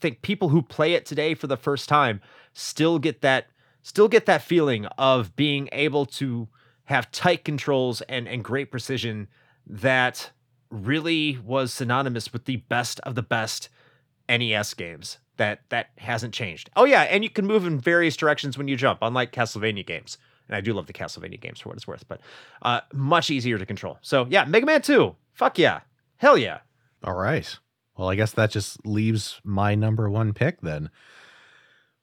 [0.00, 2.20] think people who play it today for the first time
[2.52, 3.46] still get that
[3.82, 6.48] still get that feeling of being able to
[6.84, 9.28] have tight controls and, and great precision
[9.66, 10.30] that
[10.70, 13.68] really was synonymous with the best of the best
[14.28, 15.18] NES games.
[15.38, 16.70] That that hasn't changed.
[16.76, 20.18] Oh yeah, and you can move in various directions when you jump, unlike Castlevania games.
[20.46, 22.20] And I do love the Castlevania games for what it's worth, but
[22.60, 23.98] uh, much easier to control.
[24.02, 25.16] So yeah, Mega Man 2.
[25.32, 25.80] Fuck yeah.
[26.18, 26.58] Hell yeah.
[27.04, 27.58] All right.
[27.96, 30.90] Well, I guess that just leaves my number one pick then,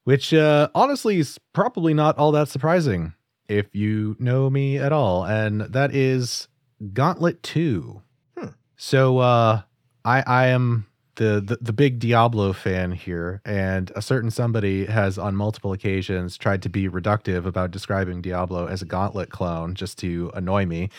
[0.04, 3.14] which uh, honestly is probably not all that surprising
[3.48, 6.48] if you know me at all, and that is
[6.94, 8.02] Gauntlet 2.
[8.38, 8.48] Hmm.
[8.78, 9.62] So uh,
[10.06, 10.86] I I am
[11.20, 16.38] the, the the big Diablo fan here, and a certain somebody has on multiple occasions
[16.38, 20.90] tried to be reductive about describing Diablo as a Gauntlet clone just to annoy me,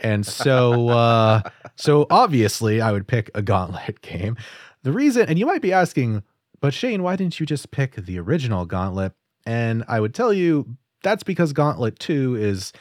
[0.00, 1.42] and so uh,
[1.76, 4.36] so obviously I would pick a Gauntlet game.
[4.82, 6.24] The reason, and you might be asking,
[6.60, 9.12] but Shane, why didn't you just pick the original Gauntlet?
[9.46, 12.72] And I would tell you that's because Gauntlet 2 is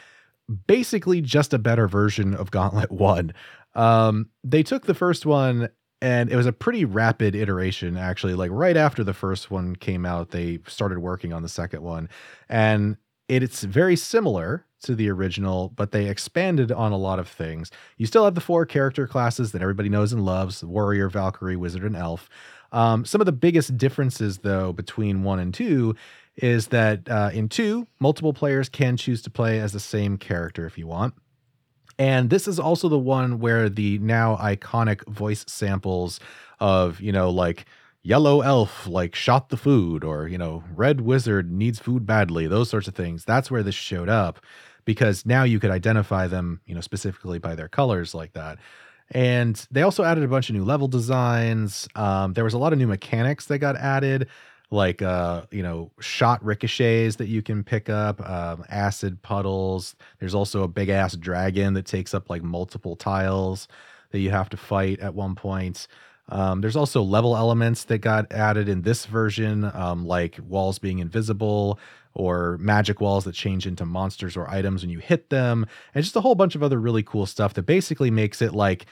[0.65, 3.33] basically just a better version of Gauntlet 1.
[3.75, 5.69] Um, they took the first one
[6.01, 8.33] and it was a pretty rapid iteration actually.
[8.33, 12.09] Like right after the first one came out they started working on the second one.
[12.49, 17.71] And it's very similar to the original but they expanded on a lot of things.
[17.97, 21.83] You still have the four character classes that everybody knows and loves warrior valkyrie wizard
[21.83, 22.29] and elf.
[22.71, 25.95] Um, some of the biggest differences though between one and two
[26.35, 30.67] is that uh, in two multiple players can choose to play as the same character
[30.67, 31.15] if you want
[31.99, 36.19] and this is also the one where the now iconic voice samples
[36.59, 37.65] of, you know, like
[38.03, 42.69] yellow elf like shot the food or, you know, red wizard needs food badly, those
[42.69, 43.25] sorts of things.
[43.25, 44.39] That's where this showed up
[44.85, 48.59] because now you could identify them, you know, specifically by their colors like that.
[49.11, 51.87] And they also added a bunch of new level designs.
[51.95, 54.27] Um, there was a lot of new mechanics that got added
[54.69, 59.95] like uh you know shot ricochets that you can pick up um, acid puddles.
[60.19, 63.67] There's also a big ass dragon that takes up like multiple tiles
[64.11, 65.87] that you have to fight at one point.
[66.29, 70.99] Um, there's also level elements that got added in this version um, like walls being
[70.99, 71.79] invisible
[72.13, 76.15] or magic walls that change into monsters or items when you hit them and just
[76.15, 78.87] a whole bunch of other really cool stuff that basically makes it like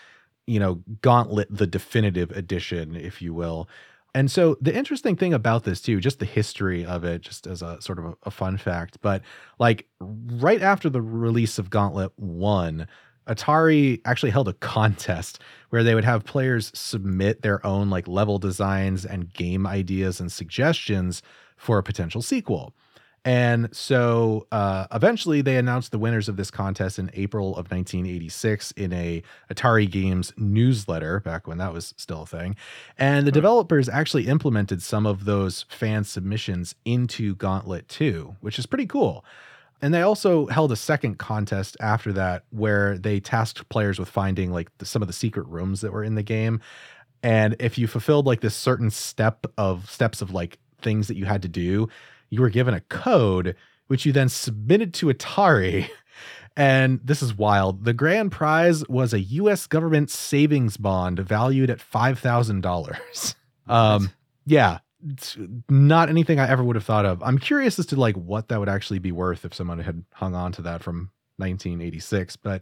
[0.47, 3.67] you know gauntlet the definitive edition if you will
[4.15, 7.61] and so the interesting thing about this too, just the history of it, just as
[7.61, 9.21] a sort of a, a, fun fact, but
[9.59, 12.87] like right after the release of Gauntlet 1,
[13.27, 18.39] Atari actually held a contest where they would have players submit their own like level
[18.39, 21.21] designs and game ideas and suggestions
[21.57, 22.73] for a potential sequel.
[23.25, 28.71] And so uh, eventually they announced the winners of this contest in April of 1986
[28.73, 32.55] in a Atari Games newsletter back when that was still a thing.
[32.99, 38.67] And the developers actually implemented some of those fan submissions into Gauntlet 2, which is
[38.67, 39.25] pretty cool.
[39.81, 44.51] And they also held a second contest after that where they tasked players with finding
[44.51, 46.61] like the, some of the secret rooms that were in the game.
[47.23, 51.25] And if you fulfilled like this certain step of steps of like things that you
[51.25, 51.89] had to do,
[52.29, 53.55] you were given a code
[53.87, 55.89] which you then submitted to Atari.
[56.57, 57.83] And this is wild.
[57.83, 63.35] The grand prize was a US government savings bond valued at $5,000.
[63.67, 64.11] Um,
[64.45, 64.77] yeah,
[65.67, 67.23] not anything I ever would have thought of.
[67.23, 70.35] I'm curious as to like what that would actually be worth if someone had hung
[70.35, 72.35] on to that from 1986.
[72.35, 72.61] But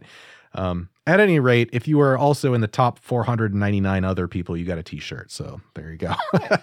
[0.54, 4.64] um, at any rate, if you were also in the top 499 other people, you
[4.64, 5.30] got a t-shirt.
[5.30, 6.14] So there you go.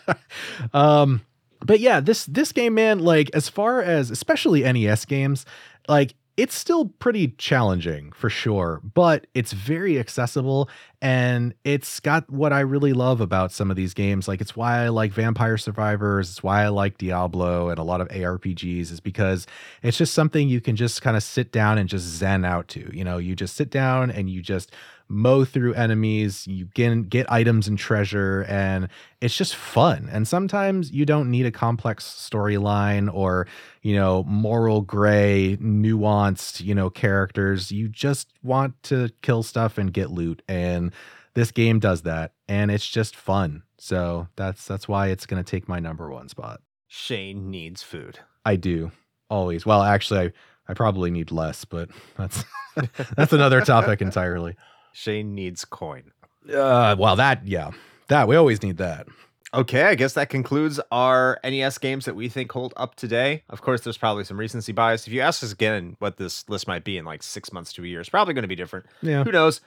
[0.74, 1.22] um,
[1.66, 5.46] but yeah, this this game, man, like as far as especially NES games,
[5.88, 10.70] like it's still pretty challenging for sure, but it's very accessible
[11.02, 14.28] and it's got what I really love about some of these games.
[14.28, 18.00] Like it's why I like Vampire Survivors, it's why I like Diablo and a lot
[18.02, 19.46] of ARPGs is because
[19.84, 22.90] it's just something you can just kind of sit down and just zen out to.
[22.92, 24.72] You know, you just sit down and you just
[25.12, 28.88] mow through enemies, you get get items and treasure, and
[29.20, 30.10] it's just fun.
[30.12, 33.48] And sometimes you don't need a complex storyline or
[33.82, 37.72] you know moral gray, nuanced you know characters.
[37.72, 40.94] You just want to kill stuff and get loot, and
[41.34, 43.64] this game does that, and it's just fun.
[43.78, 46.62] So that's that's why it's gonna take my number one spot.
[46.88, 48.20] Shane needs food.
[48.46, 48.92] I do
[49.30, 49.66] always.
[49.66, 50.32] Well, actually, I
[50.68, 52.46] I probably need less, but that's
[53.16, 54.56] that's another topic entirely.
[54.94, 56.12] Shane needs coin.
[56.52, 57.72] Uh, well, that yeah,
[58.08, 59.08] that we always need that.
[59.54, 63.44] Okay, I guess that concludes our NES games that we think hold up today.
[63.50, 65.06] Of course, there's probably some recency bias.
[65.06, 67.84] If you ask us again what this list might be in like six months to
[67.84, 68.86] a year, it's probably going to be different.
[69.02, 69.26] Yeah.
[69.26, 69.60] Who knows?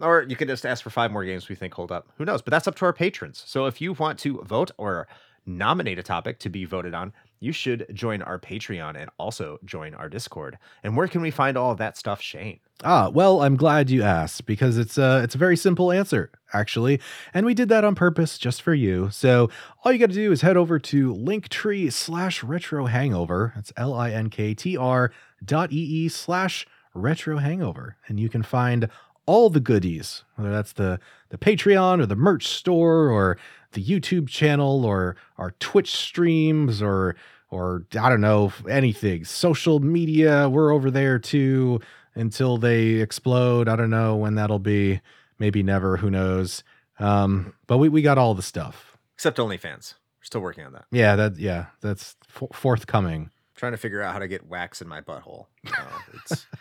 [0.00, 2.06] Or you could just ask for five more games we think hold up.
[2.18, 2.42] Who knows?
[2.42, 3.42] But that's up to our patrons.
[3.46, 5.08] So if you want to vote or
[5.46, 7.14] nominate a topic to be voted on,
[7.44, 10.58] you should join our Patreon and also join our Discord.
[10.82, 12.60] And where can we find all of that stuff, Shane?
[12.82, 17.00] Ah, well, I'm glad you asked because it's a it's a very simple answer actually,
[17.32, 19.10] and we did that on purpose just for you.
[19.10, 19.50] So
[19.82, 23.52] all you got to do is head over to Linktree slash Retro Hangover.
[23.54, 25.12] That's L I N K T R
[25.44, 28.88] dot e e slash Retro Hangover, and you can find
[29.26, 30.98] all the goodies, whether that's the
[31.30, 33.38] the Patreon or the merch store or
[33.72, 37.16] the YouTube channel or our Twitch streams or
[37.54, 39.24] or I don't know anything.
[39.24, 41.80] Social media, we're over there too
[42.14, 43.68] until they explode.
[43.68, 45.00] I don't know when that'll be.
[45.38, 45.96] Maybe never.
[45.96, 46.62] Who knows?
[46.98, 48.96] Um, but we we got all the stuff.
[49.14, 49.94] Except OnlyFans.
[50.18, 50.84] We're still working on that.
[50.90, 52.16] Yeah, that yeah, that's
[52.52, 53.30] forthcoming.
[53.56, 55.46] trying to figure out how to get wax in my butthole.
[55.66, 55.84] Uh,
[56.14, 56.46] it's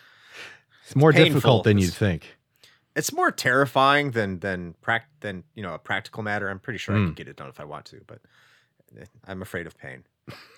[0.85, 1.33] It's more painful.
[1.35, 2.35] difficult than you'd think.
[2.95, 6.49] it's more terrifying than than prac than you know a practical matter.
[6.49, 7.07] I'm pretty sure I Mm.
[7.07, 8.19] could get it done if I want to, but
[8.99, 10.03] eh, I'm afraid of pain.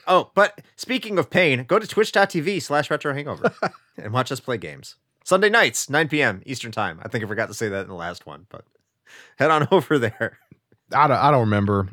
[0.07, 3.53] Oh, but speaking of pain, go to twitch.tv slash retro hangover
[3.97, 4.95] and watch us play games.
[5.23, 6.41] Sunday nights, 9 p.m.
[6.45, 6.99] Eastern time.
[7.03, 8.63] I think I forgot to say that in the last one, but
[9.37, 10.37] head on over there.
[10.93, 11.89] I don't I don't remember.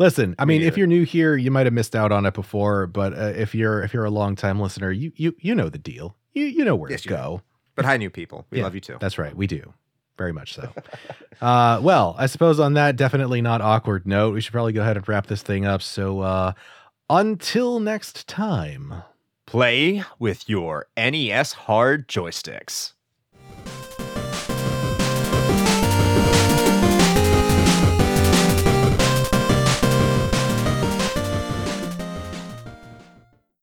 [0.00, 2.34] Listen, I Me mean, if you're new here, you might have missed out on it
[2.34, 5.68] before, but uh, if you're if you're a long time listener, you you you know
[5.68, 6.16] the deal.
[6.32, 7.42] You you know where Yes, to go.
[7.76, 8.44] But hi, new people.
[8.50, 8.64] We Yeah.
[8.64, 8.96] love you too.
[8.98, 9.36] That's right.
[9.36, 9.72] We do.
[10.18, 10.68] Very much so.
[11.40, 14.96] uh, well, I suppose on that definitely not awkward note, we should probably go ahead
[14.96, 15.80] and wrap this thing up.
[15.80, 16.52] So uh,
[17.10, 19.02] until next time.
[19.46, 22.93] Play with your NES hard joysticks.